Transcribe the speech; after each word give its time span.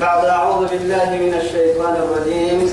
بعد 0.00 0.24
أعوذ 0.24 0.68
بالله 0.68 1.10
من 1.10 1.34
الشيطان 1.34 1.94
الرجيم. 1.96 2.70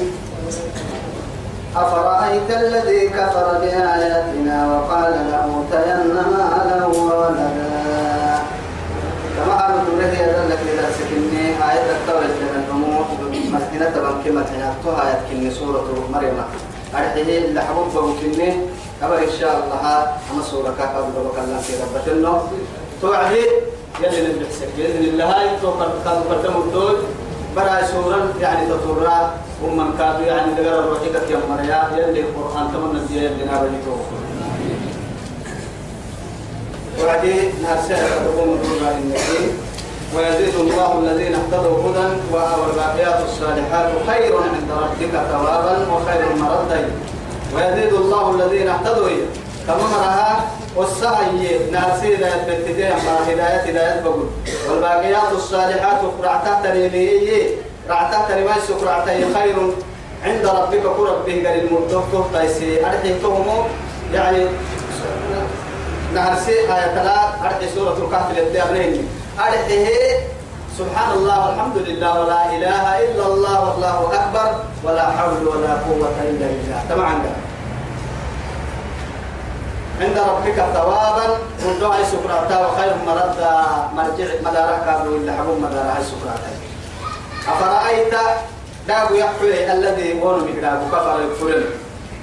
أفرأيت 1.75 2.49
الذي 2.51 3.09
كفر 3.09 3.47
بآياتنا 3.61 4.57
وقال 4.71 5.13
لأوتين 5.31 5.97
مالا 6.13 6.85
وولدا 6.85 7.49
كما 9.35 9.55
أردت 9.65 9.89
له 9.99 10.11
يدلك 10.21 10.61
إلى 10.71 10.85
سكني 10.97 11.45
آية 11.71 11.87
التوبة 11.97 12.35
من 12.41 12.53
النمو 12.55 12.99
مسكنة 13.55 13.95
بنكمة 14.03 14.49
يحطها 14.61 15.03
يتكني 15.11 15.51
سورة 15.51 15.87
مريم. 16.13 16.37
أرحيه 16.95 17.45
اللي 17.45 17.61
حبوب 17.61 17.87
بمكني 17.95 18.49
أبر 19.03 19.17
إن 19.17 19.33
شاء 19.39 19.53
الله 19.55 19.81
أما 20.31 20.43
سورة 20.51 20.77
بلوك 21.15 21.37
الله 21.43 21.59
في 21.59 21.73
ربتنا 21.83 22.41
توعدي 23.01 23.45
يلي 24.03 24.33
نبحسك 24.33 24.69
بإذن 24.77 25.03
الله 25.03 25.25
هاي 25.25 25.49
توقع 25.61 25.87
كادو 26.05 26.23
قدم 26.29 26.55
الدول 26.61 26.97
برا 27.55 27.81
سورة 27.91 28.33
يعني 28.41 28.67
تطورا 28.67 29.33
ومن 29.63 29.89
كادو 29.97 30.23
يعني 30.23 30.51
دقر 30.57 30.79
الروحي 30.79 31.09
كت 31.09 31.29
يوم 31.29 31.41
مريا. 31.49 31.79
يلي 31.97 32.19
القرآن 32.19 32.65
تمنى 32.73 32.99
الدين 32.99 33.31
لنا 33.39 33.61
بجيتو 33.61 33.95
وعدي 37.03 37.35
نرسل 37.63 37.95
تقوم 38.25 38.49
الدولة 38.53 38.97
النبي. 38.97 39.43
ويزيد 40.15 40.55
الله 40.55 40.99
الذين 40.99 41.35
اهتدوا 41.35 41.77
هدى 41.83 42.07
والباقيات 42.31 43.19
الصالحات 43.27 43.89
خير 44.07 44.33
عند 44.37 44.69
ربك 44.83 45.13
ثوابا 45.31 45.75
وخير 45.91 46.35
مردا 46.39 46.89
ويزيد 47.55 47.93
الله 47.93 48.35
الذين 48.35 48.67
اهتدوا. 48.67 49.09
كما 49.67 49.77
مرها 49.77 50.45
والسعي 50.75 51.59
ناسي 51.71 52.15
لا 52.15 52.27
يتبتدي 52.35 52.87
أما 52.87 53.15
هداية 53.27 53.61
هداية 53.69 54.01
بقول 54.01 54.27
والباقيات 54.69 55.31
الصالحات 55.31 55.99
رعتا 56.23 56.61
تريمي 56.63 57.19
رعتا 57.89 58.25
تريمي 58.29 58.53
سكرعتا 58.67 59.11
خير 59.11 59.55
عند 60.23 60.45
ربك 60.45 60.85
قرب 60.85 61.25
به 61.25 61.47
قال 61.47 61.59
المرتوك 61.59 62.25
تيسي 62.33 62.85
أرحيكم 62.85 63.45
يعني 64.13 64.45
نهرسي 66.13 66.51
آية 66.51 66.95
ثلاث. 66.95 67.29
أرحي 67.43 67.67
سورة 67.75 67.97
الكهف 68.05 68.37
للتابلين 68.37 69.07
أرحيه 69.39 70.19
سبحان 70.77 71.17
الله 71.17 71.47
والحمد 71.47 71.77
لله 71.77 72.21
ولا 72.21 72.41
إله 72.55 72.85
إلا 73.11 73.25
الله 73.27 73.69
والله 73.69 73.97
أكبر. 74.13 74.55
ولا 74.83 75.05
حول 75.11 75.47
ولا 75.47 75.73
قوة 75.87 76.15
إلا 76.29 76.47
بالله. 76.47 76.83
تمام. 76.89 77.05
عندنا 77.05 77.35
عند 80.01 80.17
ربك 80.17 80.57
ثوابا. 80.73 81.27
من 81.65 81.79
دعاء 81.81 82.03
سكراتا 82.03 82.67
وخير 82.67 82.93
مرد 83.07 83.39
مرجع 83.95 84.27
مدارك 84.45 84.87
ولا 85.05 85.33
حبوب 85.37 85.57
مدارك 85.57 85.97
سكراتا 86.09 86.51
أفرأيت؟ 87.47 88.13
داب 88.87 89.11
يحوي 89.11 89.71
الذي 89.73 90.19
ون 90.21 90.37
مكراب 90.47 90.79
كفر 90.91 91.21
يكفرن. 91.21 91.63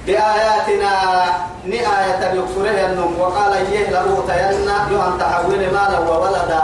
بآياتنا 0.06 0.92
نآية 1.64 2.22
يكفره 2.38 2.78
النم 2.86 3.20
وقال 3.20 3.52
يه 3.72 3.90
لأوتين 3.90 4.68
يوان 4.90 5.18
تحول 5.18 5.58
مالا 5.74 5.98
وولدا. 5.98 6.62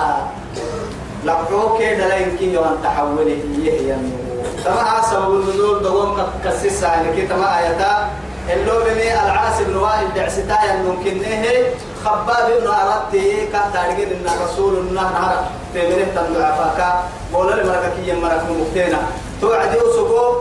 لقوك 1.24 1.78
دلينك 1.82 2.40
يوان 2.42 2.76
تحول 2.84 3.28
يه 3.64 3.92
ينمو 3.92 4.18
تما 4.64 5.02
سبب 5.10 5.30
النزول 5.34 5.82
دوم 5.82 6.22
كسيس 6.44 6.82
يعني 6.82 7.22
كتما 7.22 7.58
آياتا. 7.58 8.08
اللو 8.52 8.84
بني 8.84 9.12
العاص 9.14 9.60
بن 9.60 9.76
وائل 9.76 10.14
دعستايا 10.16 10.82
ممكن 10.86 11.20
إيه 11.20 11.74
خباب 12.04 12.46
بن 12.60 12.66
أردت 12.66 13.14
كتارجين 13.52 14.08
إن 14.08 14.26
رسول 14.44 14.74
الله 14.74 15.02
نهار 15.02 15.44
تمره 15.74 16.06
تندع 16.14 16.54
فاكا 16.54 17.04
بولا 17.32 17.54
لمرك 17.62 17.92
كي 17.96 18.08
يمرك 18.10 18.42
مفتينا 18.60 18.98
توعد 19.40 19.74
يوسفو 19.74 20.36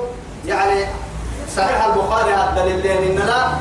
يعني 0.46 0.86
صحيح 1.56 1.86
البخاري 1.86 2.34
هذا 2.34 2.64
الدليل 2.68 2.88
إننا 2.88 3.60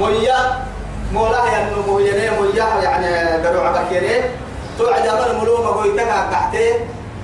مويا 0.00 0.64
مولا 1.12 1.42
ينو 1.54 1.82
مويا 1.92 2.30
مويا 2.40 2.66
يعني 2.82 3.46
قدوا 3.46 3.62
عبكيري 3.62 4.22
توعد 4.78 5.06
أمر 5.06 5.40
ملو 5.40 5.56
مقويتك 5.56 6.08
قحتي. 6.32 6.74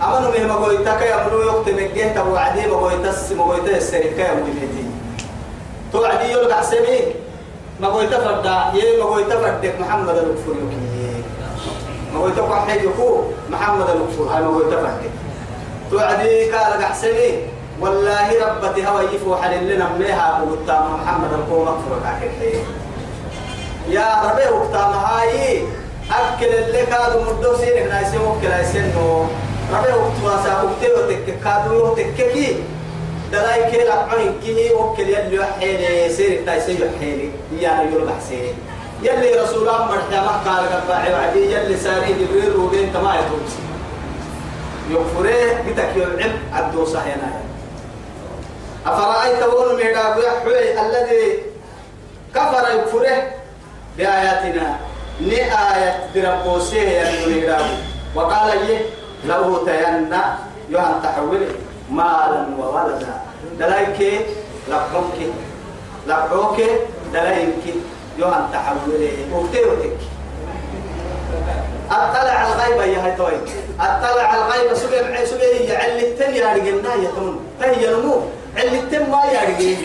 أمر 0.02 0.20
مهم 0.20 0.48
مقويتك 0.48 1.00
يا 1.02 1.26
ملو 1.26 1.42
يقت 1.42 1.68
مجيه 1.68 2.08
تبو 2.14 2.36
عدي 2.36 2.66
مقويتس 2.66 3.32
مقويتس 3.32 3.68
السريكة 3.68 4.24
مهمتي 4.34 4.93
توعدي 5.94 6.26
يلقى 6.32 6.58
سمي 6.62 7.00
ما 7.80 7.88
قلت 7.88 8.14
فردا 8.14 8.56
يي 8.74 8.98
ما 8.98 9.04
قلت 9.04 9.32
فردك 9.32 9.74
محمد 9.80 10.16
الكفور 10.16 10.54
يوكي. 10.54 11.22
ما 12.14 12.18
قلت 12.22 12.38
واحد 12.38 12.80
يكو 12.84 13.22
محمد 13.50 13.86
الكفور 13.90 14.26
هاي 14.26 14.42
ما 14.42 14.48
قلت 14.56 14.74
فردك 14.74 15.10
توعدي 15.90 16.50
قال 16.50 16.82
قحسمي 16.82 17.30
والله 17.80 18.28
ربتي 18.46 18.86
هوا 18.86 19.00
يفو 19.02 19.36
حل 19.36 19.68
لنا 19.74 19.88
مليها 19.98 20.42
وقلت 20.42 20.70
محمد 20.70 21.32
الكفور 21.32 21.64
مغفور 21.64 21.98
كاكل 22.04 22.58
يا 23.88 24.06
ربي 24.24 24.46
وقت 24.56 24.74
هاي. 24.74 25.62
أكل 26.10 26.46
اللي 26.46 26.86
كادو 26.86 27.20
مدو 27.20 27.56
سينك 27.56 27.86
نايسي 27.92 28.18
وكل 28.18 28.48
نايسينو 28.48 29.24
ربي 29.72 29.92
وقت 29.92 30.18
واسا 30.24 30.62
وقتي 30.62 30.92
وتك 30.92 31.38
كادو 31.44 31.86
وتككي 31.86 32.56
دلاي 33.34 33.70
كيل 33.70 33.90
عين 33.90 34.38
كيه 34.42 34.72
وكل 34.72 35.08
يلي 35.08 35.38
وحيلي 35.38 36.14
سير 36.14 36.46
تايسي 36.46 36.78
وحيلي 36.78 37.30
يعني 37.58 37.90
يقول 37.90 38.06
بحسين 38.06 38.54
يلي 39.02 39.34
رسول 39.42 39.58
الله 39.58 39.84
مرحبا 39.84 40.34
قال 40.46 40.62
قبعي 40.72 41.12
وعدي. 41.12 41.52
يلي 41.52 41.76
ساري 41.76 42.12
جبريل 42.12 42.56
وبين 42.56 42.92
تما 42.92 43.14
يتوبس. 43.14 43.54
يغفره 44.90 45.62
بتك 45.66 45.92
يلعب 45.96 46.32
عدو 46.52 46.84
صحينا 46.84 47.30
أفرأيت 48.86 49.42
ول 49.42 49.76
ميداب 49.76 50.18
يحوي 50.18 50.80
الذي 50.80 51.42
كفر 52.34 52.64
يغفره؟ 52.74 53.18
بآياتنا. 53.98 54.76
ني 55.20 55.42
آية 55.42 56.10
بربوسيه 56.14 56.88
يا 56.88 57.26
ميداب 57.26 57.66
وقال 58.14 58.70
يه 58.70 58.80
لو 59.24 59.64
تينا 59.64 60.38
يوهن 60.70 61.02
تحوله 61.02 61.48
مالا 61.90 62.46
وولدا. 62.58 63.14
دلايك 63.58 64.26
لقوك 64.68 65.18
لقوك 66.06 66.58
دلايك 67.12 67.64
يوهن 68.18 68.44
تحوله 68.52 69.16
وكتيرتك 69.32 69.98
أطلع 71.90 72.46
الغيب 72.48 72.80
يا 72.94 73.04
هاي 73.04 73.12
أطلع 73.80 74.34
الغيب. 74.34 74.74
سبع 74.74 75.24
سبع 75.24 75.44
يعل 75.44 75.98
التن 75.98 76.34
يا 76.34 76.52
رجلنا 76.52 76.94
يا 76.94 77.10
تمن. 77.16 77.36
تهي 77.60 77.86
نمو. 77.94 78.16
عل 78.56 78.74
التن 78.74 79.10
ما 79.10 79.24
يا 79.24 79.40
رجل. 79.48 79.76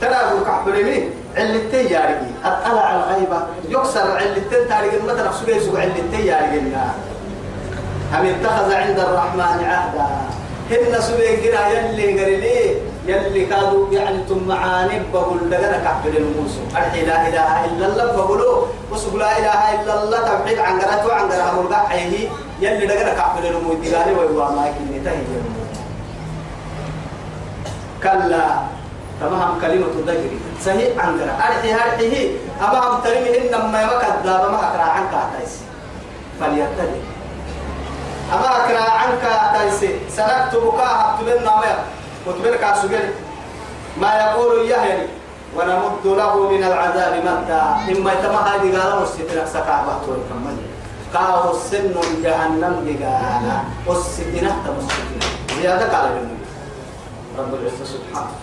ترى 0.00 0.14
أبو 0.14 0.44
كحبرني 0.44 1.08
عل 1.36 1.54
التن 1.56 1.86
يا 1.92 2.00
رجل. 2.00 2.32
أطلع 2.44 2.94
الغيب. 2.94 3.32
يكسر 3.68 4.16
عل 4.16 4.36
التن 4.36 4.68
تارجل 4.68 5.02
مثلا 5.04 5.32
سبع 5.32 5.58
سبع 5.58 5.80
عل 5.80 5.88
التن 5.88 6.26
يا 6.26 6.36
رجلنا 6.42 6.94
هم 8.12 8.26
اتخذ 8.26 8.72
عند 8.72 8.98
الرحمن 8.98 9.64
عهدا. 9.64 10.06
هن 10.70 11.00
سبين 11.00 11.36
كنا 11.42 11.68
يلي 11.68 12.06
قريلي 12.20 12.76
يلي 13.06 13.44
كادوا 13.46 13.92
يعني 13.92 14.18
ثم 14.28 14.48
معاني 14.48 15.00
بقول 15.12 15.38
لنا 15.46 15.78
كعبر 15.84 16.16
الموسو 16.16 16.60
أرحي 16.76 17.04
لا 17.04 17.28
إله 17.28 17.64
إلا 17.64 17.86
الله 17.86 18.06
بقولوا 18.16 18.66
وسق 18.92 19.14
لا 19.16 19.38
إله 19.38 19.60
إلا 19.82 19.92
الله 20.02 20.18
تبعيد 20.28 20.58
عن 20.58 20.80
قرأت 20.80 21.06
وعن 21.06 21.24
قرأت 21.32 21.54
مرقع 21.54 21.88
حيه 21.88 22.28
يلي 22.60 22.86
لنا 22.86 23.12
كعبر 23.14 23.44
الموسو 23.44 23.76
دقالي 23.84 24.12
ويوا 24.18 24.48
ما 24.56 24.64
يكني 24.68 24.98
تهي 25.04 25.22
كلا 28.02 28.46
تمام 29.20 29.60
كلمة 29.60 29.94
دقري 30.06 30.38
صحيح 30.64 30.90
عن 31.04 31.20
قرأت 31.20 31.40
أرحي 31.46 31.72
هرحيه 31.72 32.30
أمام 32.60 33.00
ترمي 33.04 33.30
إنما 33.38 33.82
يمكد 33.82 34.16
دابا 34.24 34.48
ما 34.48 34.58
أقرأ 34.68 34.82
عنك 34.96 35.12
أتايس 35.14 35.54
فليبتدئ 36.40 37.13
أما 38.34 38.48
أكرا 38.58 38.82
عنك 38.82 39.24
تنسي. 39.54 40.10
سنكتبك 40.10 40.80
أكتبنا 40.80 41.50
ما 41.56 41.74
وتبرك 42.26 42.64
سجل 42.82 43.14
ما 43.96 44.10
يقول 44.14 44.66
يهني. 44.66 45.06
ونمد 45.54 46.04
له 46.04 46.50
من 46.50 46.62
العذاب 46.64 47.14
مدا. 47.22 47.62
إما 47.94 48.12
يتم 48.12 48.34
هذه 48.34 48.66
قال 48.74 48.90
والستنا 48.98 49.46
سكا 49.46 49.76
بحثوا 49.86 50.26
كمل 50.28 50.56
قاو 51.14 51.54
السن 51.54 51.94
جهنم 52.22 52.74
بقانا 52.86 53.64
والستنا 53.86 54.50
تمسكنا 54.66 55.26
زيادة 55.62 55.86
قال 55.94 56.04
ابن 56.10 56.34
رب 57.38 57.54
العزة 57.54 57.84
سبحانه. 57.86 58.34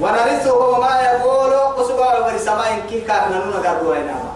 ونرثه 0.00 0.80
ما 0.80 0.94
يقول. 1.00 1.52
قصبا 1.76 2.18
ورسما 2.18 2.64
إنكي 2.70 3.00
كافنا 3.00 3.38
نقرد 3.46 3.86
وينما 3.86 4.31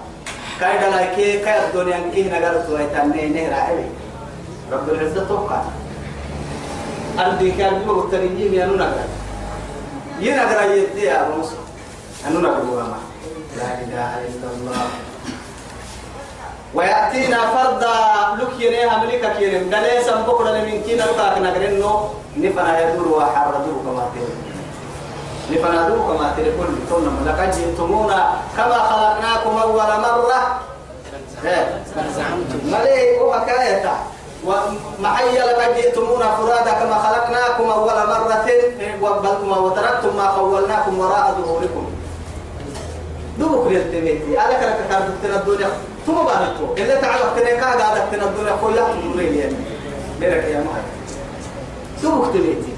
كاي 0.60 0.78
دلاكي 0.78 1.38
كاي 1.44 1.66
الدنيا 1.66 1.96
إنكي 1.96 2.22
نقرد 2.28 2.70
ويتاني 2.70 3.28
نهر 3.28 3.54
عيني 3.54 3.88
رب 4.72 4.88
العزة 4.88 5.24
توقع. 5.28 5.62
أرضي 7.18 7.50
كان 7.50 7.82
بيو 7.84 8.04
التريجيم 8.04 8.54
يا 8.54 8.66
نقرد 8.66 9.08
ينقرد 10.20 10.70
يدي 10.70 11.04
يا 11.04 11.28
موسى. 11.36 11.56
أنو 12.26 12.40
نقرد 12.40 12.68
وما 12.68 12.98
لا 13.56 13.68
إله 13.84 14.10
إلا 14.28 14.48
الله. 14.54 14.86
ويأتينا 16.74 17.40
فردا. 17.54 17.96
لك 18.40 18.60
ينيها 18.60 18.96
أمريكا 18.96 19.28
كيرم. 19.38 19.70
دليس 19.70 20.08
بكرة 20.08 20.52
من 20.66 20.82
كينا 20.86 21.02
لك 21.02 21.20
نقرنو 21.44 21.92
نفنا 22.36 22.72
يدور 22.80 23.08
وحر 23.08 23.50
دور 23.64 23.76
كما 23.84 24.04
تقول 24.12 24.45
نفنا 25.50 25.88
دور 25.88 25.98
كما 25.98 26.32
تقول 26.36 26.68
ثم 26.90 27.28
لقد 27.28 27.50
جئتمونا 27.50 28.30
كما 28.56 28.78
خلقناكم 28.78 29.58
أول 29.58 29.90
مرة. 30.06 30.60
مليه 32.64 33.20
وحكاية. 33.20 33.92
ومحيا 34.44 35.46
لقد 35.46 35.74
جئتمونا 35.76 36.36
فرادا 36.36 36.72
كما 36.72 36.98
خلقناكم 36.98 37.70
أول 37.70 37.98
مرة. 38.08 39.62
وتركتم 39.62 40.16
ما 40.16 40.28
خولناكم 40.28 40.98
وراء 40.98 41.34
ظهوركم. 41.42 41.86
دوبك 43.38 43.72
للتميتي. 43.72 44.38
على 44.38 44.54
كلك 44.54 44.78
كانت 44.90 45.34
الدنيا. 45.36 45.68
ثم 46.06 46.14
بارتو 46.14 46.74
إلا 46.78 47.00
تعالى 47.00 47.24
تنكا 47.36 47.56
قاعدة 47.60 48.04
الدنيا. 48.12 48.56
كلها 48.62 48.92
تدورين 48.92 49.34
يعني 49.38 49.56
بيرك 50.20 50.44
يا 50.44 50.58
مهر 50.58 50.82
دوبك 52.02 52.32
تميتي. 52.32 52.72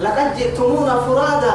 لقد 0.00 0.36
جئتمونا 0.36 1.00
فرادا 1.00 1.54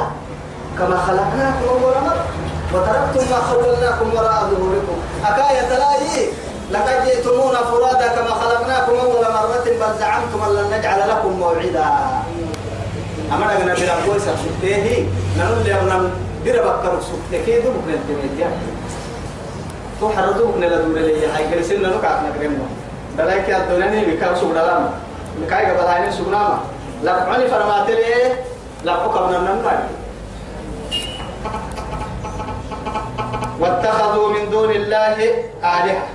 كما 0.80 0.98
خلقناكم 0.98 1.66
أول 1.70 1.94
مرة 2.04 2.26
وتركتم 2.74 3.32
ما 3.32 3.38
خولناكم 3.38 4.14
وراء 4.14 4.40
ظهوركم. 4.52 4.98
أكاية 5.26 5.62
تلاقي 5.62 6.28
لقد 6.72 7.06
جئتمونا 7.06 7.58
فرادا 7.58 8.08
كما 8.08 8.30
خلقناكم 8.30 8.92
أول 8.92 9.26
مرة 9.26 9.64
بل 9.66 10.00
زعمتم 10.00 10.44
أن 10.44 10.56
لن 10.56 10.80
نجعل 10.80 11.10
لكم 11.10 11.32
موعدا. 11.40 11.86
أما 13.34 13.46
أنا 13.58 13.74
بلا 13.74 13.94
قوي 13.94 14.20
سبتيه 14.20 15.06
نقول 15.40 15.64
لهم 15.66 16.10
بير 16.44 16.62
بكر 16.62 17.00
سوق 17.02 17.42
كي 17.46 17.62
دو 17.62 17.70
بكن 17.70 18.00
تميتيا 18.08 18.52
تو 20.00 20.10
حردو 20.10 20.48
بكن 20.48 20.62
لا 20.62 20.78
دور 20.78 20.96
لي. 20.96 21.28
هاي 21.28 21.78
نو 21.78 22.02
كات 22.02 22.18
نكرم 22.24 22.68
دلاك 23.18 23.50
يا 23.50 23.60
دونني 23.70 24.06
بكار 24.06 24.36
سوق 24.36 24.52
دلام 24.52 24.90
كاي 25.50 25.66
قبل 25.66 25.80
هاي 25.80 26.12
سوق 26.12 26.28
نام 26.28 26.60
لا 27.04 27.26
فاني 27.26 27.48
فرمات 27.48 27.90
لي 27.90 28.36
واتخذوا 33.62 34.30
من 34.34 34.50
دون 34.50 34.72
الله 34.72 35.18
آلهة. 35.62 36.06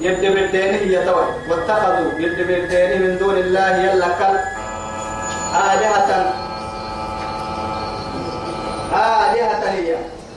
يد 0.00 0.20
بالدين 0.20 0.74
هي 0.74 1.04
توي. 1.06 1.26
واتخذوا 1.50 2.12
يد 2.18 2.38
بالدين 2.48 3.02
من 3.02 3.18
دون 3.18 3.36
الله 3.36 3.76
يلا 3.76 4.08
كل. 4.18 4.36
آلهة. 5.70 6.10
آلهة 8.94 9.64
هي. 9.76 9.90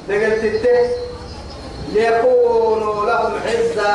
لقلت 0.07 0.43
الته 0.43 0.79
ليكونوا 1.93 3.05
لهم 3.05 3.33
عزة. 3.45 3.93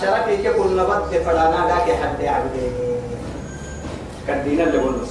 شركي 0.00 0.52
كل 0.58 0.76
نبت 0.76 1.10
فلانا 1.26 1.60
ذاك 1.68 1.88
حد 2.02 2.20
يعبدين 2.20 2.72
كدينا 4.28 4.62
اللي 4.62 4.78
قلنا 4.78 5.06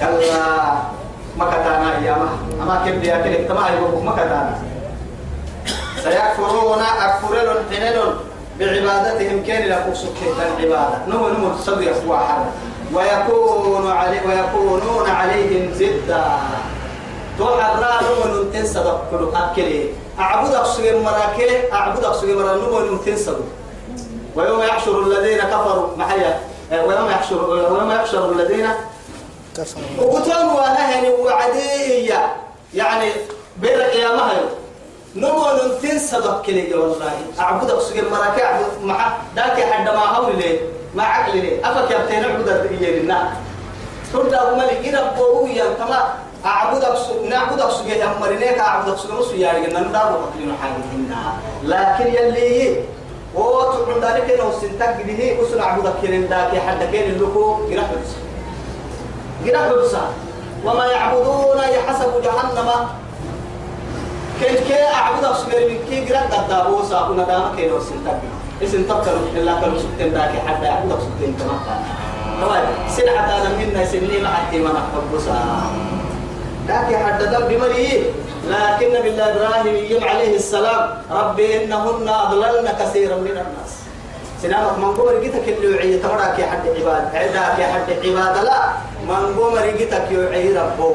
كلا. 0.00 1.00
ما 1.38 1.46
كتانا 1.50 1.98
إيامه 1.98 2.28
أما 2.62 2.82
كم 2.84 3.00
دي 3.00 3.14
أكل 3.16 3.30
يقول 3.30 4.04
ما 4.04 4.12
كتانا 4.12 4.69
سيكفرون 6.04 6.82
أكفرون 6.82 7.56
حنلون 7.70 8.14
بعبادتهم 8.58 9.44
كان 9.46 9.68
لكم 9.68 9.94
سكيت 9.94 10.36
العبادة. 10.36 10.98
نمو 11.08 11.28
نمو 11.28 11.54
تصدي 11.54 11.92
أسبوع 11.92 12.18
حرة 12.18 12.52
ويكون 12.94 13.90
علي 13.90 14.20
ويكونون 14.26 15.10
عليهم 15.10 15.74
زدا. 15.74 16.24
توحرا 17.38 18.00
نمو 18.02 18.34
نمتن 18.34 18.66
صدق 18.66 19.00
كل 19.10 19.36
أكله 19.36 19.88
أعبدك 20.18 20.64
سوى 20.64 21.00
مراكله 21.00 21.72
أعبدك 21.72 22.12
سوى 22.12 22.34
مرا 22.34 22.54
نمو 22.56 22.78
نمتن 22.80 23.16
صدق 23.16 23.44
ويوم 24.36 24.62
يحشر 24.62 25.00
الذين 25.00 25.38
كفروا. 25.38 25.96
محيا 25.96 26.40
ويوم 26.72 27.10
يحشر 27.10 27.50
ويوم 27.50 27.90
يحشر 27.90 28.32
الذين 28.32 28.68
كفروا. 29.56 29.84
وقتلوا 29.98 30.52
وأهل 30.52 31.04
وعدية. 31.20 32.36
يعني 32.74 33.10
بيرك 33.56 33.94
يا 33.94 34.16
مهر 34.16 34.42
نمو 35.16 35.44
نمتن 35.58 35.98
صدق 35.98 36.42
كلي 36.42 36.74
والله؟ 36.74 37.12
أعبدك 37.40 37.78
سوى 37.80 38.02
مراكله 38.02 38.44
أعبد 38.44 38.66
مع 38.82 39.12
ذاك 39.36 39.60
حد 39.72 39.84
ما 39.84 40.06
هول 40.16 40.36
ليه 40.36 40.58
ما 40.94 41.02
عقل 41.02 41.38
ليه 41.38 41.70
أفك 41.70 41.90
يبتين 41.90 42.24
عبد 42.24 42.48
الدنيا 42.48 43.34
تبدا 44.12 44.54
ملك 44.54 44.80
إذا 44.84 45.14
بويا 45.18 45.64
كما 45.78 46.14
أعبدك 46.46 46.94
نعبدك 47.28 47.70
سجى 47.70 48.04
أمرناك 48.04 48.58
أعبدك 48.58 48.98
سجى 48.98 49.12
مصر 49.12 49.34
يا 49.34 49.52
رجال 49.52 49.74
نندار 49.74 50.12
وقتلنا 50.12 50.54
حاجتنا 50.62 51.20
لكن 51.62 52.14
يلي 52.14 52.84
وتعود 53.34 54.04
ذلك 54.04 54.36
لو 54.38 54.50
سنتك 54.60 54.96
به 55.06 55.36
أسر 55.42 55.60
أعبدك 55.60 55.92
كن 56.02 56.26
ذاك 56.30 56.58
حد 56.66 56.82
كين 56.92 57.10
اللكو 57.10 57.68
جرح 57.70 57.84
بس 57.92 58.10
جرح 59.44 59.68
بس 59.68 59.94
وما 60.64 60.86
يعبدون 60.86 61.58
يحسب 61.58 62.22
جهنم. 62.22 62.70
كن 64.40 64.54
كي 64.68 64.82
أعبدك 64.84 65.36
سجى 65.36 65.68
من 65.68 65.78
كي 65.90 66.04
جرح 66.04 66.22
قدابو 66.22 66.82
ساكون 66.90 67.16
دامك 67.16 67.56
كين 67.56 67.68
لو 67.68 67.80
سنتك 67.80 68.18
اسم 68.62 68.82
تكلم 68.82 69.24
إلا 69.36 69.60
كانوا 69.60 69.78
سكتين 69.78 70.12
ذاك 70.14 70.32
حد 70.46 70.64
أعبدك 70.64 70.98
سكتين 71.06 71.36
كمان 71.38 71.60
طيب 72.50 72.64
سنة 72.96 73.12
أنا 73.12 73.48
منا 73.58 73.84
سنين 73.84 74.26
حتى 74.26 74.58
ما 74.58 74.70
نحب 74.72 75.12
لكن 76.68 76.96
حدد 77.04 77.48
بمريه 77.48 78.02
لكن 78.48 79.02
بالله 79.02 79.30
إبراهيم 79.30 80.04
عليه 80.04 80.36
السلام 80.36 80.90
ربي 81.10 81.64
إنهن 81.64 82.08
أضللن 82.08 82.68
كثيرا 82.80 83.16
من 83.16 83.30
الناس. 83.30 83.72
سنامك 84.42 84.78
من 84.78 84.92
قمر 84.94 85.20
جيتك 85.20 85.48
اللي 85.48 85.76
يعي 85.76 85.98
تمرك 85.98 86.38
يا 86.38 86.46
حد 86.46 86.68
عباد 86.68 87.04
عداك 87.14 87.58
يا 87.58 87.66
حد 87.66 87.88
عباد. 88.04 88.44
لا 88.44 88.60
من 89.08 89.36
قمر 89.38 89.66
جيتك 89.78 90.08
يعي 90.10 90.58
ربه. 90.58 90.94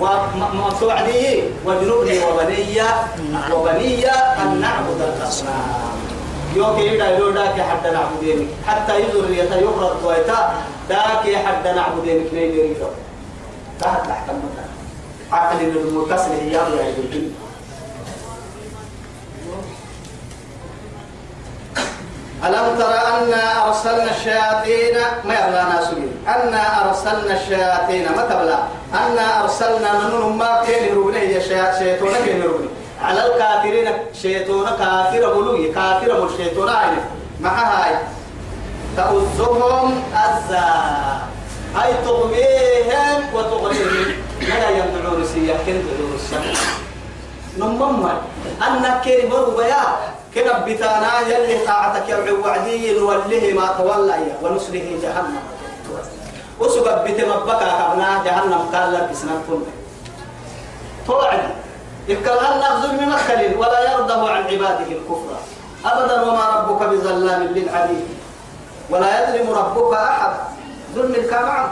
وموعدي 0.00 1.42
وجنوبني 1.66 2.18
وبني 2.24 2.82
وبني 3.52 4.10
أن 4.10 4.60
نعبد 4.60 5.00
الأصنام. 5.00 5.94
يوكي 6.56 6.86
يدا 6.86 7.10
يلو 7.10 7.30
داك 7.30 7.60
حد 7.60 7.86
نعبدينك 7.86 8.48
حتى 8.66 9.00
يتا 9.00 9.56
يفرد 9.56 10.04
ويتا 10.04 10.54
داك 10.88 11.36
حد 11.44 11.64
نعبدينك 11.68 12.32
يريدو. 12.32 12.86
تحت 13.80 14.06
تحت 14.06 14.30
المكان 14.30 14.70
عقل 15.32 15.60
المتصل 15.64 16.30
هي 16.30 16.52
يا 16.52 16.94
يدين 16.98 17.34
ألم 22.44 22.78
ترى 22.78 22.94
أنا 22.94 23.66
أرسلنا 23.68 24.10
الشياطين 24.10 24.96
ما 25.24 25.34
يبلا 25.34 25.64
ناسوين 25.64 26.12
أنا 26.28 26.88
أرسلنا 26.88 27.34
الشياطين 27.40 28.04
ما 28.16 28.22
تبلا 28.22 28.58
أنا 28.94 29.42
أرسلنا 29.42 30.08
من 30.08 30.36
ما 30.38 30.62
كان 30.66 30.84
يروني 30.88 31.18
يا 31.18 31.40
شياطين 31.40 31.96
كان 31.96 32.28
يروني 32.28 32.68
على 33.02 33.26
الكافرين 33.26 33.92
شيطان 34.22 34.66
كافر 34.78 35.34
بلوي 35.34 35.72
كافر 35.72 36.24
مش 36.24 36.30
شيطان 36.36 36.68
عين. 36.68 36.98
مع 37.40 37.50
هاي. 37.50 37.94
تؤذهم 38.96 40.02
أزا 40.14 40.68
هاي 41.74 41.92
تغميهم 42.04 43.34
وتغنيهم 43.34 44.14
لا 44.48 44.70
يمدعون 44.70 45.24
سيا 45.34 45.56
كن 45.66 45.82
دعون 45.82 46.12
السماء 46.14 46.56
نمم 47.58 48.06
أنك 48.66 49.00
كيري 49.04 49.28
مرو 49.28 49.50
بيا 49.56 49.84
كنا 50.34 50.58
بتانا 50.66 51.20
يلي 51.28 51.66
طاعتك 51.66 52.08
يا 52.08 52.32
وعدي 52.32 52.98
نوله 52.98 53.52
ما 53.54 53.66
تولى 53.78 54.16
ونسله 54.42 54.98
جهنم. 55.02 55.42
وسبب 56.60 57.04
بتمبكا 57.04 57.68
كبنا 57.78 58.22
جهنم 58.24 58.62
قال 58.72 58.94
لك 58.94 59.08
سنتم 59.12 59.62
توعد 61.06 61.40
إكلهن 62.08 62.62
ظلم 62.82 63.08
مخل 63.08 63.56
ولا 63.56 63.92
يرضى 63.92 64.30
عن 64.30 64.42
عباده 64.42 64.88
الكفر؟ 64.90 65.36
أبدا 65.84 66.22
وما 66.22 66.44
ربك 66.50 66.88
بظلام 66.88 67.42
للعبيد. 67.42 68.08
ولا 68.90 69.08
يظلم 69.22 69.50
ربك 69.50 69.92
أحد. 69.96 70.30
ظلم 70.94 71.14
الكام 71.14 71.68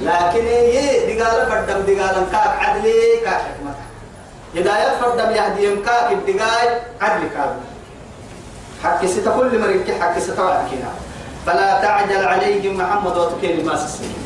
لكن 0.00 0.46
هي 0.46 1.14
دقالة 1.14 1.44
فردم 1.44 1.80
دقالة 1.80 2.26
كاك 2.32 2.54
عدلي 2.58 3.16
كاك 3.24 3.34
حكمة. 3.34 3.74
هداية 4.56 5.00
فردم 5.00 5.30
يهديهم 5.30 5.84
كاك 5.84 6.12
الدقاي 6.12 6.80
عدل 7.00 7.28
كاك. 7.28 7.54
حق 8.84 9.06
ستة 9.06 9.38
كل 9.38 9.58
مريك 9.58 10.00
حق 10.00 10.18
ستة 10.18 10.44
وعكينا 10.44 10.90
فلا 11.48 11.80
تعجل 11.82 12.24
عليهم 12.26 12.76
محمد 12.76 13.16
وتكين 13.16 13.64
ما 13.66 13.76
سسكين 13.76 14.16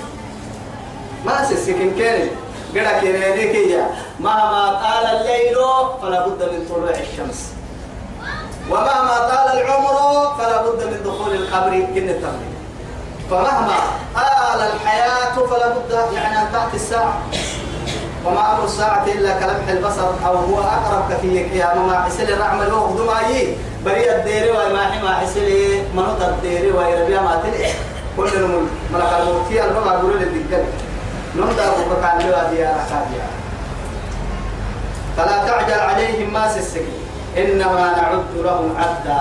ما 1.27 1.45
سسكين 1.45 1.95
كيني 1.95 2.31
قد 2.75 3.01
كيرينيك 3.01 3.79
مهما 4.21 4.81
طال 4.83 5.07
الليل 5.07 5.57
فلا 6.03 6.27
بد 6.27 6.43
من 6.43 6.67
طلوع 6.71 6.91
الشمس. 6.91 7.53
ومهما 8.71 9.17
طال 9.31 9.61
العمر 9.61 9.97
فلا 10.39 10.63
بد 10.63 10.85
من 10.85 11.03
دخول 11.05 11.35
القبر 11.35 11.71
كن 11.71 12.09
التمرين 12.09 12.55
فمهما 13.31 13.79
طال 14.15 14.61
الحياة 14.75 15.35
فلا 15.51 15.69
بد 15.69 16.15
يعني 16.15 16.43
أن 16.43 16.53
تأتي 16.53 16.77
الساعة. 16.77 17.23
وما 18.27 18.55
أمر 18.55 18.65
الساعة 18.65 19.05
إلا 19.05 19.41
كلمح 19.41 19.69
البصر 19.69 20.09
أو 20.27 20.35
هو 20.37 20.61
أقرب 20.61 21.13
كثير 21.13 21.47
يا 21.55 21.75
مما 21.75 22.03
حسل 22.03 22.33
الرعمل 22.33 22.73
وغدو 22.73 23.11
بري 23.85 24.17
الديري 24.17 24.51
وما 24.51 24.83
حما 24.91 25.15
حسلي 25.15 25.83
منوط 25.95 26.23
الديري 26.23 26.71
ويربيا 26.71 27.21
ما 27.21 27.43
تلي 27.43 27.67
كل 28.17 28.31
نمو 28.43 28.61
ملك 28.93 29.13
الموتي 29.21 29.65
البابا 29.65 29.91
أقول 29.91 30.13
للدقل 30.21 30.65
نمدا 31.37 31.69
أبو 31.69 31.83
بكر 31.91 32.19
ديا 32.51 32.71
ركابيا 32.79 33.27
فلا 35.17 35.47
تعجل 35.47 35.81
عليهم 35.81 36.33
ما 36.33 36.49
سسكي 36.49 36.85
إنما 37.39 37.95
نعد 37.97 38.25
لهم 38.45 38.77
عدا 38.77 39.21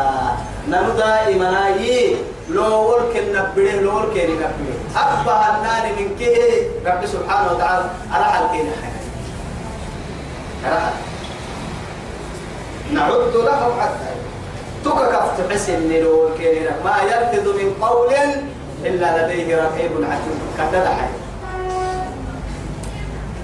نمو 0.68 0.90
دائما 0.98 1.76
لو 2.50 2.94
ولكن 2.94 3.34
نبره 3.34 3.72
لو 3.82 3.98
ولكن 3.98 4.30
نبره 4.36 4.78
أبا 4.96 5.58
النار 5.58 5.86
من 5.98 6.16
كه 6.20 6.38
رب 6.86 7.06
سبحانه 7.06 7.52
وتعالى 7.52 7.86
على 8.12 8.26
حالكين 8.26 8.72
حاجة 8.82 9.02
نعد 12.92 13.36
لهم 13.36 13.80
عدا 13.80 14.21
تككف 14.96 15.48
تحسن 15.50 15.90
لو 15.90 16.22
ولكن 16.22 16.72
ما 16.86 16.96
يلفظ 17.04 17.48
من 17.48 17.70
قول 17.82 18.14
إلا 18.86 19.08
لديه 19.18 19.56
رقيب 19.56 19.92
عتيد 20.12 20.40
كذا 20.72 20.90
حي. 20.90 21.14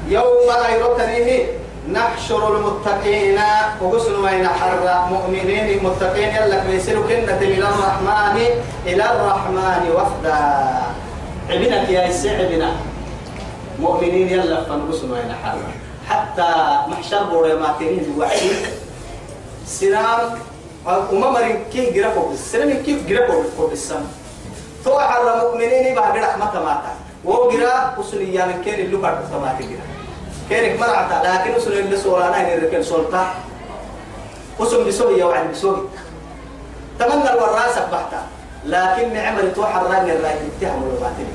يوم 0.10 0.48
لا 0.48 0.70
يرتنيه 0.70 1.46
نحشر 1.92 2.58
المتقين. 2.58 3.40
وغسل 3.82 4.16
ما 4.18 4.32
ينحر 4.32 5.06
مؤمنين 5.12 5.84
متقين. 5.84 6.36
يلا 6.36 6.64
كيسلوا 6.64 7.04
كنة 7.08 7.42
إلى 7.42 7.68
الرحمن 7.70 8.38
إلى 8.86 9.04
الرحمن 9.04 9.84
وفدا. 9.96 10.40
عبنك 11.50 11.90
يا 11.90 12.02
عبنا 12.40 12.72
مؤمنين 13.80 14.28
يلا 14.28 14.64
فنغسل 14.64 15.08
ما 15.08 15.20
ينحر 15.20 15.58
حتى 16.10 16.52
محشر 16.88 17.24
بوريماتين 17.24 18.16
وعي 18.18 18.52
سنام 19.68 20.20
وما 20.88 21.30
مرين 21.30 21.68
كيف 21.74 21.94
جرافو 21.94 22.36
سنام 22.36 22.80
كيف 22.84 23.04
جرافو 23.08 23.68
بالسم 23.68 24.04
تو 24.86 25.00
حر 25.00 25.26
مؤمنين 25.44 25.96
بعد 25.96 26.18
رحمة 26.18 26.54
ماتا. 26.64 26.94
وجرا 27.28 28.00
وسنيا 28.00 28.46
من 28.46 28.62
كين 28.64 28.88
اللي 28.88 28.98
بعد 28.98 29.28
تماتا 29.28 29.68
جرا 29.68 29.86
كينك 30.50 30.80
مرعتا 30.80 31.18
لكن 31.28 31.60
وسن 31.60 31.72
اللي 31.72 31.98
سورانا 31.98 32.40
هي 32.48 32.56
ركن 32.56 32.84
سلطة 32.84 33.24
وسن 34.60 34.88
بسوي 34.88 35.24
وعن 35.24 35.52
بسوي 35.52 35.92
تمنى 37.00 37.30
الوراثة 37.34 37.92
بحتا 37.92 38.22
لكن 38.66 39.18
عمر 39.18 39.44
تو 39.56 39.66
حران 39.66 40.10
الرأي. 40.10 40.40
يتهم 40.62 40.84
الباطل 40.84 41.30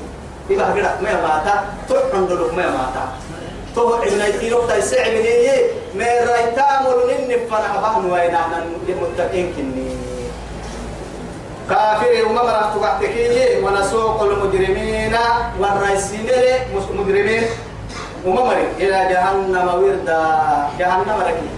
يبقى 0.49 0.73
كده 0.73 0.91
ما 1.01 1.13
ماتا. 1.21 1.55
تحن 1.89 2.25
دلوك 2.27 2.53
ما 2.57 2.65
ماتا. 2.73 3.03
تو 3.75 3.95
ابن 3.95 4.21
يتيرو 4.21 4.67
تا 4.67 4.77
يسعب 4.77 5.13
هي 5.13 5.65
ما 5.95 6.05
رأي 6.05 6.51
تأمر 6.55 6.97
ان 7.09 7.29
فنا 7.49 7.81
بهن 7.81 8.11
وين 8.11 8.35
إحنا 8.35 8.63
المتقين 8.89 9.53
كني. 9.57 9.89
كافر 11.69 12.25
وما 12.25 12.43
مرات 12.43 12.75
تبعتكي 12.75 13.59
ونسوق 13.63 14.23
المجرمين 14.23 15.15
والرئيسين 15.59 16.29
مجرمين. 16.93 17.43
وما 18.25 18.41
مري 18.43 18.67
إلى 18.79 18.99
جهنم 19.13 19.67
وردا 19.83 20.21
جهنم 20.79 21.17
ركي. 21.27 21.49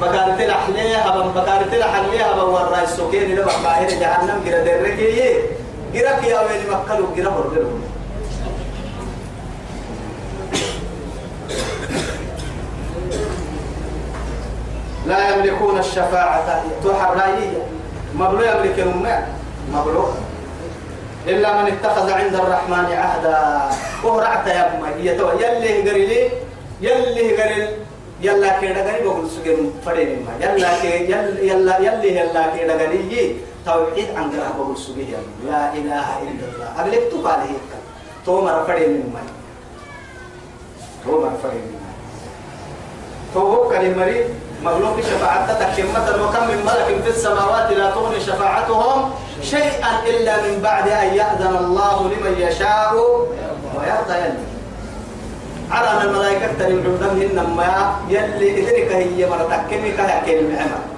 بكارت 0.00 0.40
الأحلية 0.40 1.08
أبا 1.08 1.22
بكارت 1.22 1.74
الأحلية 1.74 2.32
أبا 2.32 2.42
والرئيس 2.42 2.90
سكين 2.90 3.22
إلى 3.22 3.42
بحباهر 3.42 3.88
جهنم 3.88 4.42
جرى 4.46 4.64
دركي 4.64 5.34
جرى 5.94 6.12
كي 6.20 6.38
أولي 6.38 6.64
مكلو 6.70 7.06
جرى 7.16 7.30
برجلو 7.30 7.70
لا 15.06 15.18
يملكون 15.30 15.78
الشفاعة 15.78 16.64
تحرائية 16.84 17.62
مبلو 18.14 18.42
يملك 18.42 18.78
الماء 18.78 19.28
مبلو. 19.72 20.04
إلا 21.26 21.62
من 21.62 21.66
اتخذ 21.72 22.10
عند 22.12 22.34
الرحمن 22.34 22.86
عهدا. 22.92 23.40
وهرعت 24.04 24.46
يا 24.46 24.76
أمي 24.76 25.04
يلي 25.08 25.90
قريلي 25.90 26.30
يلي 26.80 27.42
قريل 27.42 27.68
يلا 28.20 28.60
كيدا 28.60 28.82
غني 28.86 29.00
بقول 29.04 29.30
سجن 29.30 29.70
فريم 29.84 30.26
ما. 30.26 30.32
يلا 30.46 30.80
كي 30.80 31.10
يلا 31.48 31.78
يلي 31.78 32.16
يلا 32.16 32.42
كيدا 32.56 32.74
غني 32.76 33.36
توحيد 33.66 34.08
عن 34.16 34.30
غير 34.30 34.44
بقول 34.58 34.76
سجن 34.76 35.24
لا 35.48 35.72
إله 35.72 36.06
إلا 36.28 36.44
الله. 36.48 36.68
أبلك 36.80 37.02
تقال 37.12 37.40
هيك 37.40 37.70
تو 38.26 38.40
مر 38.40 38.64
فريم 38.64 39.12
ما. 39.14 39.24
تو 41.04 41.20
مر 41.20 41.36
فريم 41.42 41.66
تو 43.34 43.40
هو 43.40 43.68
كلمة 43.68 44.04
مغلوب 44.64 45.00
شفاعة 45.00 45.52
تكمة 45.52 46.24
وكم 46.24 46.48
من 46.48 46.60
ملك 46.64 47.02
في 47.04 47.10
السماوات 47.10 47.72
لا 47.72 47.90
تغني 47.90 48.20
شفاعتهم 48.20 49.10
شيئا 49.42 49.90
إلا 50.06 50.36
من 50.36 50.60
بعد 50.62 50.88
أن 50.88 51.14
يأذن 51.14 51.56
الله 51.60 52.08
لمن 52.08 52.34
يشاء 52.40 52.94
ويرضى 53.76 54.14
يلي. 54.14 54.44
على 55.70 55.88
أن 55.90 56.08
الملائكة 56.08 56.46
تنمعون 56.58 56.98
دمهن 57.00 57.54
ما 57.56 57.96
يلي 58.08 58.54
إذنك 58.58 58.92
هي 58.92 59.26
مرتك 59.26 59.60
كمي 59.70 59.90
كهي 59.90 60.40
المعمر؟ 60.40 60.93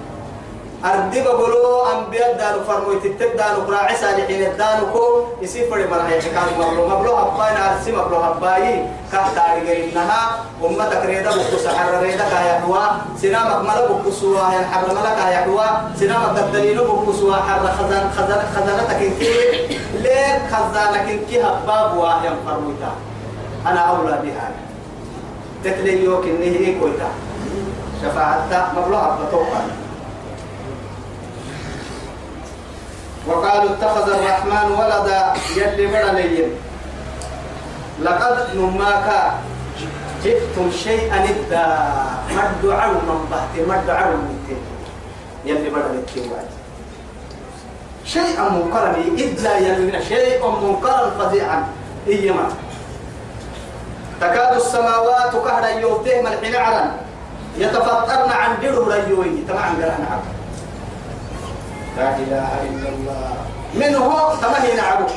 أردب 0.85 1.23
بقولوا 1.23 1.93
أنبياء 1.93 2.37
دانو 2.37 2.63
فرمويت 2.63 3.05
التب 3.05 3.37
دانو 3.37 3.61
قراعي 3.67 3.95
صالحين 3.95 4.51
الدانو 4.51 4.85
كو 4.93 5.23
يسير 5.41 5.69
فري 5.69 5.87
مرحي 5.87 6.21
حكام 6.21 6.47
مبلو. 6.59 6.87
مبلو 6.87 7.15
هباين 7.15 7.57
أرسي 7.57 7.91
مبلو 7.91 8.17
هباي. 8.17 8.85
كهتاري 9.11 9.61
غيرنها 9.67 10.21
أمتك 10.63 11.05
ريدا 11.05 11.29
بكو 11.31 11.57
سحر 11.63 12.01
ريدا 12.01 12.29
كايا 12.29 12.61
حوا 12.61 12.85
سنامك 13.21 13.59
ملا 13.65 13.87
بكو 13.87 14.11
سوا 14.11 14.39
حر 14.71 14.87
ملا 14.93 15.15
كايا 15.15 15.37
حوا 15.37 15.97
سنامك 15.99 16.37
الدليل 16.39 16.77
بكو 16.77 17.13
سوا 17.13 17.35
حر 17.35 17.67
خزان 17.77 18.11
خزان 18.17 18.41
خزانتك 18.55 19.01
انكي 19.01 19.33
ليه 19.93 20.47
خزانك 20.51 21.09
انكي 21.09 21.41
هباب 21.41 21.97
واحد 21.97 22.29
فرمويتا. 22.45 22.91
أنا 23.65 23.79
أولى 23.79 24.19
بها. 24.23 24.51
تتلي 25.63 26.03
يوك 26.03 26.23
إنه 26.23 26.43
إيه 26.43 26.79
كويتا. 26.79 27.09
شفاعتا 28.01 28.73
مبلو 28.77 28.97
هبا 28.97 29.25
توقع 29.31 29.61
وقالوا 33.27 33.71
اتخذ 33.73 34.07
الرحمن 34.09 34.67
ولدا 34.71 35.33
يلي 35.55 35.85
ليم 35.87 36.51
لقد 38.01 38.55
نماك. 38.55 39.07
جئتم 40.23 40.71
شيئا 40.71 41.23
إدا. 41.23 41.65
مد 42.31 42.63
عرو 42.69 42.99
من 43.07 43.19
بحت 43.31 43.53
مد 43.69 43.89
عرو 43.89 44.17
من 44.17 44.57
يلي 45.45 45.69
بدا 45.69 45.87
ليم 46.15 46.31
شيئا 48.05 48.49
منكرا 48.49 48.95
إلا 48.97 49.57
يلي 49.57 50.01
شيء 50.05 50.41
منكرا 50.47 51.09
فظيعا 51.19 51.67
إيما 52.07 52.47
تكاد 54.21 54.55
السماوات 54.55 55.31
كهرا 55.31 55.69
من 56.21 56.31
حين 56.41 56.91
يتفطرن 57.57 58.31
عن 58.31 58.51
دره 58.61 58.93
ريوي 58.93 59.43
تمام 59.47 59.75
قرأنا 59.75 60.07
عبد 60.11 60.36
لا 61.97 62.09
إله 62.17 62.49
إلا 62.69 62.89
الله. 62.89 63.33
منه 63.73 64.07
تمهي 64.41 64.75
نعبد 64.75 65.11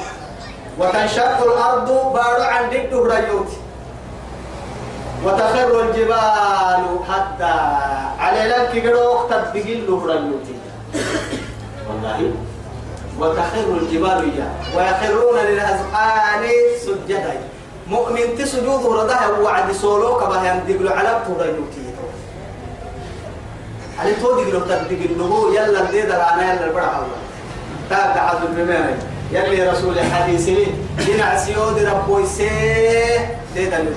وتنشق 0.78 1.36
الأرض 1.44 1.88
بارو 2.12 2.42
عن 2.42 2.62
ضد 2.70 2.92
ريوت 2.94 3.50
وتخر 5.24 5.80
الجبال 5.80 6.82
حتى 7.08 7.54
على 8.18 8.42
لك 8.48 8.72
قروك 8.86 9.30
تبقل 9.30 9.88
ريوت 10.06 10.46
والله 11.88 12.32
وتخر 13.20 13.66
الجبال 13.80 14.20
يا 14.38 14.48
ويخرون 14.76 15.38
للأذقان 15.38 16.44
سجدا. 16.86 17.40
مؤمن 17.86 18.38
تسجود 18.38 18.86
ردها 18.86 19.28
وعد 19.42 19.72
سولوك 19.72 20.20
بها 20.24 20.54
يمدقل 20.54 20.88
على 20.88 21.20
ريوتي 21.28 21.89
علي 23.98 24.14
تودي 24.14 24.50
لو 24.50 24.60
تدق 24.60 25.00
له 25.18 25.54
يلا 25.54 25.90
دي 25.90 26.02
درانا 26.02 26.52
يلا 26.54 26.66
البرع 26.66 26.98
الله 26.98 27.20
تاك 27.90 28.16
عبد 28.18 28.42
الرماني 28.58 28.96
يلي 29.32 29.68
رسول 29.68 30.00
حديثي 30.00 30.66
دين 31.06 31.20
عسيود 31.20 31.78
ربوي 31.78 32.26
سي 32.26 32.48
دي 33.54 33.66
دلو 33.66 33.92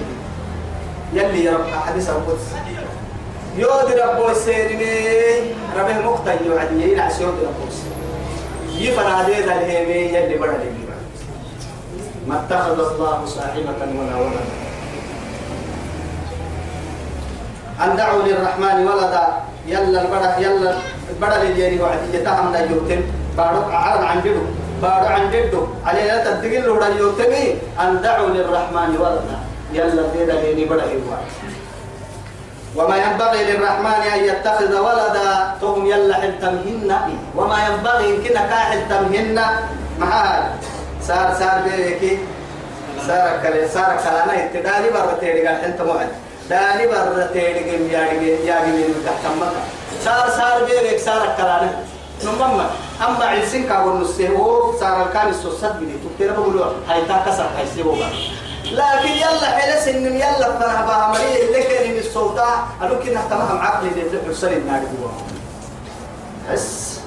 يلي 1.14 1.44
يا 1.44 1.52
رب 1.54 1.66
حديث 1.88 2.10
القدس 2.10 2.48
يود 3.58 3.92
ربوي 3.92 4.36
سيرني 4.36 5.40
ربه 5.78 6.00
مقتل 6.00 6.46
يوعدي 6.46 6.92
ين 6.92 7.00
عسيود 7.00 7.34
ربوي 7.34 7.72
سي 7.72 7.90
يفنا 8.86 9.24
دي 9.24 9.42
دلهمي 9.42 9.94
يلي 9.94 10.38
برع 10.38 10.52
لي 10.52 10.84
ما 12.28 12.40
اتخذ 12.40 12.80
الله 12.80 13.26
صاحبة 13.26 13.80
ولا 13.80 14.16
ولدا 14.16 14.46
أن 17.84 17.96
دعوا 17.96 18.24
للرحمن 18.24 18.88
ولدا 18.88 19.28
يلا 19.68 20.02
البرا 20.02 20.30
يلا 20.40 20.72
البرا 21.10 21.36
اللي 21.36 21.50
يجري 21.52 21.82
وعد 21.82 22.00
يتهم 22.14 22.52
لا 22.54 22.60
يوتن 22.60 23.02
بارو 23.38 23.62
عرض 23.72 24.04
عن 24.04 24.22
جدو. 24.22 24.44
بارو 24.82 25.06
عن 25.06 25.32
جدو. 25.32 25.68
عليه 25.86 26.04
لا 26.04 26.18
تدقل 26.26 26.64
له 26.68 26.88
يوتني 26.98 27.56
أن 27.80 28.02
دعوا 28.02 28.30
للرحمن 28.30 28.92
ولدا 29.00 29.38
يلا 29.74 30.04
ديدا 30.14 30.36
ليني 30.42 30.66
برا 30.66 30.84
هو 30.84 31.14
وما 32.76 32.98
ينبغي 32.98 33.42
للرحمن 33.44 34.02
أن 34.14 34.20
يتخذ 34.24 34.72
ولدا. 34.80 35.30
تهم 35.62 35.86
يلا 35.86 36.16
حلتمهن 36.16 36.92
وما 37.38 37.58
ينبغي 37.68 38.10
كنا 38.24 38.44
كاحل 38.52 38.82
تمهن 38.90 39.38
معها 40.00 40.54
صار 41.02 41.28
صار 41.40 41.62
بيكي. 41.66 42.18
صار 43.08 43.40
كلا 43.44 43.68
صار 43.68 43.98
كلا 44.04 44.24
أنا 44.24 44.34
اتداري 44.46 44.90
برا 44.90 45.14
تيري 45.20 45.48
قال 45.48 45.56
أنت 45.66 45.82
موعد 46.50 46.78
داري 46.78 46.88
برا 46.88 47.28
تيري 47.34 47.72
قال 47.72 47.92
يا 47.92 48.10
رجال 48.12 48.48
يا 48.48 48.60
رجال 48.60 49.06
تحت 49.06 49.26
مكة 49.40 49.64
صار 50.06 50.30
صار 50.30 50.64
بيك 50.64 51.00
صار 51.00 51.36
كلا 51.38 51.62
أنا 51.62 51.84
نمما 52.24 52.70
أما 53.08 53.26
عيسين 53.26 53.68
كابون 53.68 54.02
نسيه 54.02 54.38
صار 54.80 55.08
الكان 55.08 55.30
السوسد 55.30 55.76
بدي 55.76 55.94
تكتير 56.10 56.34
بقولوا 56.34 56.66
هاي 56.90 57.06
تاكسر 57.06 57.48
هاي 57.58 57.66
سيبوها 57.76 58.10
لكن 58.72 59.10
يلا 59.10 59.46
حلس 59.46 59.88
إن 59.88 60.06
يلا 60.06 60.60
فنا 60.60 60.86
بها 60.86 61.08
مريء 61.08 61.46
اللي 61.46 61.64
كان 61.64 61.92
من 61.92 61.98
السلطة 61.98 62.68
أنا 62.82 62.94
كنا 62.94 63.22
تمام 63.30 63.58
عقلي 63.58 63.90
اللي 63.90 64.34
حسن 64.34 64.54
النار 64.54 64.80
جوا 64.80 65.10
بس 66.52 67.00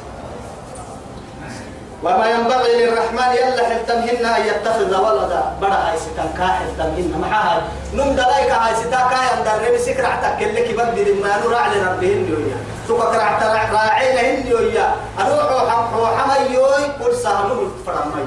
وما 2.02 2.30
ينبغي 2.30 2.72
للرحمن 2.84 3.30
يلا 3.40 3.64
حلتمهن 3.68 4.24
أن 4.26 4.42
يتخذ 4.46 4.92
ولدا. 5.04 5.42
بڑا 5.60 5.78
هاي 5.86 5.96
ستان 5.96 6.28
كا 6.38 6.46
حلتمهن 6.46 7.20
محاها 7.20 7.62
نم 7.94 8.12
دلايك 8.12 8.50
هاي 8.50 8.74
ستا 8.74 9.00
كا 9.10 9.18
يندر. 9.32 9.68
ربي 9.68 9.78
سكر 9.78 10.06
عتك 10.06 10.42
اللي 10.42 10.62
كبد 10.68 11.08
ما 11.22 11.36
نرع 11.40 11.66
لربهن 11.66 12.28
يويا 12.30 12.58
توك 12.88 13.00
كرعت 13.00 13.42
راعي 13.72 14.14
لهن 14.14 14.46
يويا 14.46 14.94
أروح 15.20 16.18
حمي 16.18 16.54
يوي. 16.54 16.84
قل 17.00 17.16
سهلوا 17.16 17.68
فرمي 17.86 18.26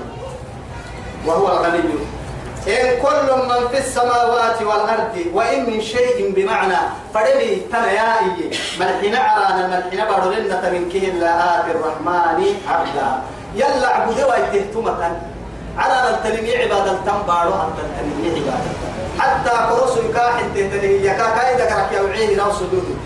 وهو 1.26 1.48
الغني. 1.48 2.20
إن 2.68 3.02
كل 3.02 3.28
من 3.50 3.68
في 3.72 3.78
السماوات 3.78 4.62
والأرض 4.62 5.16
وإن 5.34 5.70
من 5.70 5.82
شيء 5.82 6.34
بمعنى 6.36 6.78
فرمي 7.14 7.62
تنيائي. 7.72 8.52
ملحنا 8.80 9.20
عرانا 9.20 9.68
ملحنا 9.68 10.04
بارلنا 10.10 10.70
من 10.70 10.90
كه 10.94 11.08
إلا 11.08 11.30
آت 11.60 11.66
الرحمن 11.76 12.40
عبدا. 12.68 13.10
يلا 13.56 13.88
عبده 13.88 14.28
ويتهتمة 14.28 15.18
على 15.78 16.10
التنمية 16.10 16.58
عبادة 16.58 16.94
تنبارو 17.06 17.54
حتى 17.54 17.82
التنمية 17.82 18.42
عبادة. 18.42 18.72
حتى 19.20 19.50
قرص 19.50 19.98
الكاح 19.98 20.40
التهتنية 20.40 21.12
يكاكا 21.12 21.56
إذا 21.56 21.66
كرك 21.66 21.92
يوعيه 21.98 22.38
نو 22.38 22.52
سجود 22.54 22.98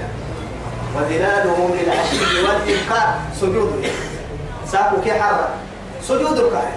وذلالهم 0.96 1.72
للعشي 1.72 2.44
والإبقاء 2.44 3.20
سجود 3.42 3.86
ساكو 4.68 5.02
كي 5.02 5.14
حرة 5.14 5.50
سجود 6.02 6.40
الكاح 6.40 6.72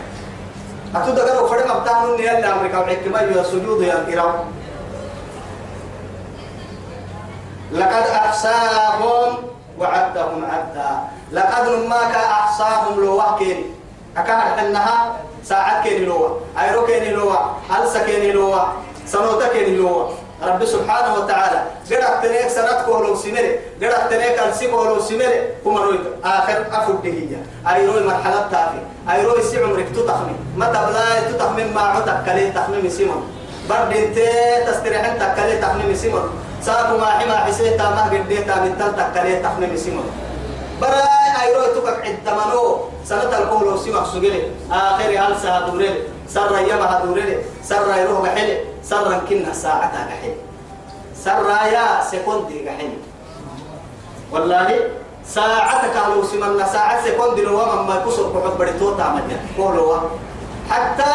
أتود 0.95 1.19
قالوا 1.19 1.49
فرد 1.49 1.67
مبتانون 1.67 2.19
يلا 2.21 2.53
أمريكا 2.53 2.79
وحكمة 2.79 3.21
يا 3.21 3.43
سجود 3.43 3.83
يا 3.83 4.07
إيران 4.09 4.35
لقد 7.73 8.07
أحصاهم 8.07 9.37
وعدهم 9.79 10.45
عدا. 10.45 10.99
لقد 11.33 11.69
نماك 11.69 12.15
أحصاهم 12.15 13.01
لو 13.01 13.17
وحكين 13.17 13.75
أكاد 14.17 14.59
أنها 14.59 15.17
ساعات 15.45 15.85
كيني 15.85 16.05
لوا 16.05 16.29
أيرو 16.61 16.87
كيني 16.87 17.11
لوا 17.11 17.37
ألسا 17.71 18.07
كيني 18.07 18.33
لوا 18.33 18.63
سنوتا 19.07 19.49
كيني 19.49 19.77
لوا 19.77 20.07
رب 20.43 20.65
سبحانه 20.65 21.15
وتعالى. 21.15 21.61
قد 21.91 22.21
تنيك 22.23 22.49
سنت 22.49 22.85
كولو 22.87 23.17
سمري 23.17 23.51
قد 23.83 24.09
تنيك 24.11 24.37
ألسي 24.39 24.69
كولو 24.69 25.01
سمري 25.01 25.65
هم 25.65 25.77
رويت 25.77 26.01
آخر 26.25 26.67
أفد 26.73 27.05
هي 27.05 27.41
أي 27.65 27.87
روي 27.87 28.05
مرحلة 28.05 28.49
تافي. 28.53 28.81
أي 29.11 29.25
روي 29.25 29.41
عمرك 29.65 29.89
تتخمي. 29.97 30.37
ما 30.57 30.67
تبلا 30.67 31.33
تتخمي 31.33 31.65
ما 31.65 31.81
عدك 31.81 32.19
كلي 32.27 32.51
تخمي 32.51 32.91
سيمون 32.91 33.23
برد 33.71 33.93
انت 33.97 34.19
تستريح 34.69 35.05
انت 35.05 35.23
كلي 35.37 35.57
تخمي 35.57 35.95
سيمون 35.97 36.31
ساكو 36.63 36.97
ما 36.99 37.07
حما 37.07 37.37
حسيتا 37.37 37.85
ما 37.97 38.03
قديتا 38.13 38.55
تلتك 38.79 39.09
كلي 39.15 39.37
تخمي 39.41 39.77
سيمون 39.77 40.09
براي 40.81 41.06
أي 41.47 41.55
روي 41.55 41.67
تكك 41.75 41.99
عدمانو 42.07 42.79
سنة 43.05 43.39
الكولو 43.39 43.77
سيمك 43.77 44.07
سجلي. 44.07 44.43
آخر 44.71 45.11
ألسا 45.11 45.71
دوري 45.71 45.91
سر 46.29 46.51
يما 46.59 47.01
دوري 47.05 47.39
سر 47.63 47.87
يروح 47.97 48.21
بحلي 48.21 48.59
سر 48.83 49.21
كنا 49.31 49.53
ساعتها 49.53 50.07
بحلي 50.11 50.35
سر 51.15 51.49
يا 51.73 52.03
سكوندي 52.11 52.67
بحلي 52.67 52.99
والله 54.33 54.69
ساعتك 55.27 55.97
لو 56.11 56.25
سمنا 56.25 56.67
ساعة 56.67 57.07
سكوندي 57.07 57.43
لو 57.43 57.57
ما 57.87 58.03
كسر 58.07 58.27
بحب 58.35 58.59
بريتو 58.59 58.95
تعمل 58.99 59.23
قولوا 59.59 59.99
حتى 60.71 61.13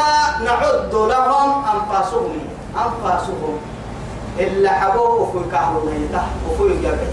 نعد 0.48 0.94
لهم 0.94 1.50
أنفاسهم. 1.74 2.40
أنفاسهم. 2.72 3.60
إلا 4.40 4.72
حبوه 4.72 5.44
كهرو 5.52 5.80
ميته 5.86 6.24
وفي 6.48 6.74
جبل 6.84 7.08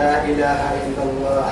لا 0.00 0.24
إله 0.24 0.60
إلا 0.88 1.02
الله. 1.08 1.48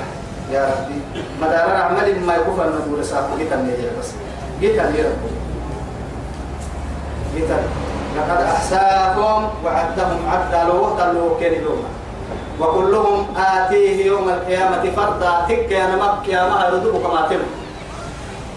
يا 0.49 0.63
ربي. 0.73 0.99
مدار 1.37 1.69
عمل 1.77 2.09
ما 2.25 2.35
يكفى 2.41 2.63
النبور 2.65 3.05
ساقو 3.05 3.37
جيتا 3.37 3.57
نيجي 3.61 3.93
بس. 4.01 4.17
جيتا 4.61 4.89
نيجي 4.89 5.13
جيتا 7.37 7.59
لقد 8.17 8.41
أحساهم 8.43 9.41
وعدهم 9.65 10.21
عدا 10.33 10.61
لو 10.65 10.97
لو 10.97 11.37
كان 11.41 11.53
لهم 11.61 11.85
وكلهم 12.61 13.19
آتيه 13.37 14.07
يوم 14.07 14.29
القيامة 14.29 14.85
فردا. 14.97 15.33
تك 15.49 15.71
يا 15.71 15.87
نمك 15.93 16.29
يا 16.29 16.49
ما 16.49 16.73
ردوك 16.73 17.05
كما 17.05 17.29
تم. 17.29 17.45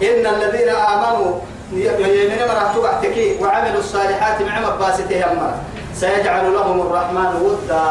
إن 0.02 0.24
الذين 0.26 0.68
آمنوا 0.68 1.30
يمين 1.72 2.42
مرة 2.48 2.74
تحتكي 2.82 3.38
وعملوا 3.40 3.80
الصالحات 3.80 4.42
مع 4.42 4.54
مباسته 4.60 5.32
أمرا 5.32 5.52
سيجعل 6.00 6.52
لهم 6.54 6.80
الرحمن 6.80 7.30
ودا. 7.42 7.86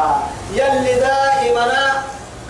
يلي 0.54 0.94
دائما 0.94 1.72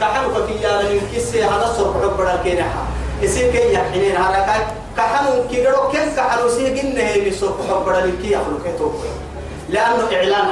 كحنك 0.00 0.34
في 0.46 0.52
يالا 0.52 0.82
من 0.82 1.00
كسي 1.14 1.44
هذا 1.44 1.74
صرف 1.76 1.94
حب 2.02 2.20
الكينحة 2.20 2.82
يصير 3.22 3.52
كي 3.52 3.74
يحنين 3.74 4.16
هذا 4.16 4.66
كحنو 4.96 5.48
كيرو 5.50 5.88
كيف 5.88 6.16
كحنو 6.16 6.48
سي 6.48 6.74
جنة 6.74 7.00
هي 7.00 7.30
بصرف 7.30 7.70
حب 7.70 7.88
الكي 7.88 8.32
يخلق 8.32 8.64
توقع. 8.78 9.12
لأنه 9.68 10.04
إعلان. 10.12 10.48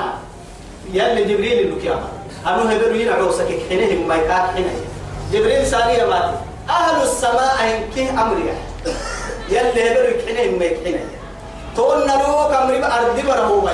يلي 0.93 1.25
جبريل 1.25 1.59
اللي 1.59 1.81
كيما 1.81 2.09
أنه 2.47 2.63
هبرو 2.73 2.95
ينعو 2.95 3.31
سكك 3.31 3.61
حينهم 3.69 4.09
ما 4.09 4.15
يكاد 4.15 4.55
حينه 4.55 4.75
جبريل 5.33 5.67
ساري 5.67 6.07
ماتي 6.07 6.37
أهل 6.71 7.03
السماء 7.03 7.57
إنكي 7.63 8.11
أمريا 8.11 8.55
يلي 9.49 9.81
هبرو 9.93 10.27
حينهم 10.27 10.59
ما 10.59 10.65
يكحينه 10.65 11.05
تقول 11.77 11.99
نلوك 12.07 12.53
أمري 12.63 12.79
بأرض 12.81 13.21
برهو 13.27 13.61
بي 13.61 13.71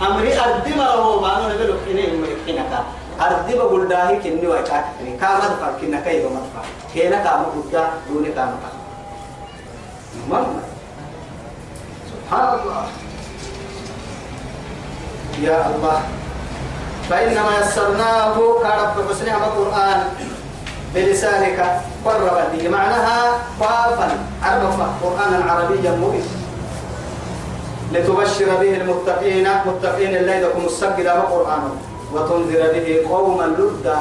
أمري 0.00 0.40
أرض 0.40 0.68
مرهو 0.78 1.20
بانو 1.20 1.44
هبرو 1.52 1.74
حينهم 1.84 2.20
ما 2.20 2.26
يكحينك 2.26 2.72
أرضي 3.20 3.54
بقول 3.54 3.88
داهي 3.88 4.16
كني 4.16 4.46
ويكاك 4.46 4.84
كني. 4.98 5.16
كام 5.20 5.36
مدفع 5.36 5.70
كنا 5.80 6.00
كيف 6.00 6.24
مدفع. 6.24 6.62
كنا 6.94 7.18
كام 7.24 7.42
قدا 7.52 7.84
دون 8.08 8.24
كام 8.24 8.52
كام 8.62 8.76
مرنا 10.30 10.62
سبحان 12.10 12.58
الله. 12.58 12.84
يا 15.42 15.66
الله. 15.66 16.00
فإنما 17.10 17.52
يسرناه 17.60 18.36
كرب 18.62 19.08
حسنها 19.10 19.36
القرآن 19.36 20.00
بلسانك 20.94 21.80
قرب 22.04 22.36
به. 22.52 22.68
معناها 22.68 23.18
قافا. 23.60 24.08
عرفا 24.42 24.86
قرآنا 25.02 25.52
عربيا 25.52 25.90
مبين. 25.90 26.39
لتبشر 27.92 28.48
به 28.60 28.72
المتقين 28.76 29.48
متقين 29.66 30.16
الليل 30.16 30.42
لكم 30.44 30.64
السجد 30.66 31.06
قرآنه 31.06 31.72
وتنذر 32.12 32.62
به 32.72 33.08
قوما 33.10 33.46
لدا. 33.58 33.98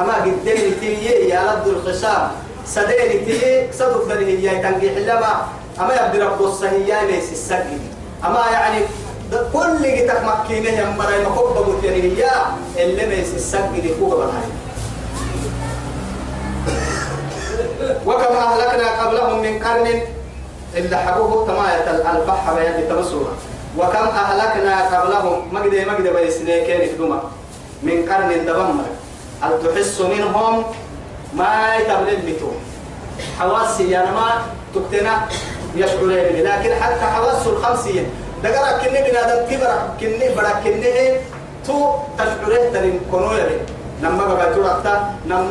أما 0.00 0.14
قدني 0.14 0.70
تي 0.80 1.28
يا 1.28 1.40
لد 1.42 1.66
الخصام. 1.66 2.30
سديني 2.66 3.18
تي 3.26 3.72
صدق 3.72 4.08
ذنه 4.08 4.40
يا 4.40 4.62
تنقيح 4.62 4.96
لما 4.96 5.32
أما 5.80 5.94
يبدي 5.94 6.18
رب 6.18 6.42
الصهيا 6.42 7.02
ليس 7.04 7.32
السجد 7.32 7.80
أما 8.24 8.40
يعني 8.52 8.80
كل 9.52 9.82
جتك 9.82 10.20
مكينة 10.24 10.70
يا 10.70 10.96
مرأي 10.98 11.24
مكوبة 11.26 11.60
بطيري 11.60 12.18
يا 12.18 12.32
اللي 12.78 13.06
ليس 13.06 13.34
السجد 13.34 13.84
فوق 14.00 14.24
وكم 18.06 18.34
أهلكنا 18.36 18.88
قبلهم 19.04 19.42
من 19.42 19.58
قرن؟ 19.58 20.13
إلا 20.76 20.96
حبوه 20.96 21.46
تماية 21.46 21.90
البحر 21.90 22.54
بيد 22.54 22.88
تمسوها 22.88 23.32
وكم 23.78 24.06
أهلكنا 24.06 25.00
قبلهم؟ 25.00 25.54
مجد 25.54 25.88
مجد 25.88 26.16
بيسني 26.16 26.60
كان 26.66 26.80
يخدمك 26.80 27.22
من 27.82 28.08
قرن 28.08 28.46
دبمر. 28.46 28.84
هل 29.42 29.52
تحس 29.62 30.00
منهم؟ 30.00 30.64
ما 31.34 31.76
يتبلل 31.76 32.16
بتو. 32.26 32.50
حواسي 33.38 33.90
يعني 33.90 34.10
ما 34.10 34.42
تكتنا 34.74 35.28
يشعرين. 35.76 36.44
لكن 36.44 36.74
حتى 36.82 37.06
حواس 37.14 37.46
الخمسين. 37.46 38.06
دقرا 38.44 38.78
كني 38.78 39.10
بنادم 39.10 39.40
كبر 39.50 39.72
كني 40.00 40.34
برا 40.34 40.50
كني 40.64 41.16
تو 41.66 41.90
تشعره 42.18 42.70
ترين 42.72 43.00
كونو 43.10 43.32
يلي 43.32 43.58
نما 44.04 44.24
بقى 44.34 44.54
تورتا 44.54 44.94
نم 45.28 45.44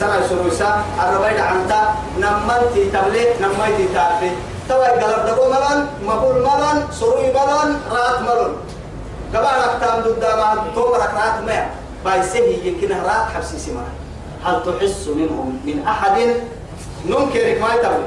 سنة 0.00 0.20
سروسا 0.28 0.70
الربايد 1.02 1.40
عنتا 1.40 1.80
نما 2.20 2.56
تي 2.74 2.84
تبلي 2.92 3.24
نما 3.40 3.66
تي 3.76 3.86
تابي 3.94 4.30
توا 4.68 4.88
قلب 5.00 5.20
دقو 5.26 5.48
ملان 5.48 5.78
مبول 6.08 6.36
ملان 6.44 6.76
سروي 6.92 7.32
ملان 7.32 7.68
رات 7.90 8.18
ملون 8.20 8.52
قبالك 9.34 9.72
تام 9.80 10.00
ضد 10.04 10.24
ما 10.40 10.48
توبرك 10.74 11.12
رات 11.16 11.36
ما 11.48 11.58
بايسه 12.04 12.44
يمكن 12.64 12.88
رات 12.92 13.24
حبسي 13.34 13.58
سما 13.58 13.84
هل 14.44 14.56
تحس 14.66 15.08
منهم 15.08 15.60
من 15.66 15.76
أحد 15.88 16.16
ننكرك 17.08 17.60
ما 17.60 17.74
يتبع 17.74 18.04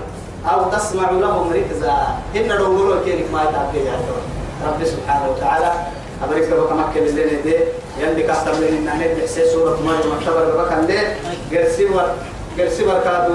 أو 0.52 0.70
تسمع 0.70 1.10
لهم 1.12 1.54
ركزا 1.54 1.98
إن 2.36 2.50
كينك 3.06 3.28
ما 3.34 3.42
يتبع 3.44 3.94
رب 4.68 4.86
سبحانه 4.86 5.26
وتعالى 5.32 5.72
أبرك 6.24 6.50
بك 6.54 6.72
مكة 6.72 7.00
اللي 7.00 7.42
دي 7.42 7.56
يلي 8.00 8.24
كاستر 8.24 8.54
لين 8.54 8.78
إن 8.78 8.86
نحن 8.86 9.00
بحسي 9.00 9.50
سورة 9.50 9.80
مريم 9.86 10.12
اختبر 10.18 10.64
بك 10.64 10.72
اللي 10.74 11.00
قرسي 11.52 11.86
ور 11.86 12.08
قرسي 12.60 12.84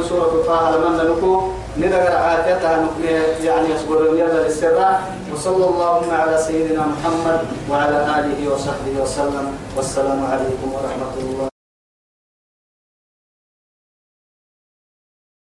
سورة 0.08 0.42
طه 0.46 0.76
لمن 0.76 1.10
نكو 1.10 1.32
ندر 1.78 2.16
عافيتها 2.16 2.88
يعني 3.42 3.68
يصبر 3.74 4.16
يلا 4.16 4.48
للسراء 4.48 5.02
وصلى 5.32 5.64
اللهم 5.64 6.10
على 6.10 6.38
سيدنا 6.46 6.86
محمد 6.86 7.40
وعلى 7.70 7.98
آله 8.18 8.40
وصحبه 8.52 9.02
وسلم. 9.02 9.46
والسلام 9.76 10.20
عليكم 10.32 10.68
ورحمة 10.72 11.14
الله. 11.20 11.35